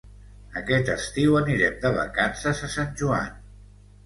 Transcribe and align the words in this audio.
Aquest 0.61 0.87
estiu 0.93 1.37
anirem 1.41 1.77
de 1.83 1.93
vacances 1.99 2.63
a 2.71 2.71
Sant 2.79 2.97
Joan. 3.05 3.31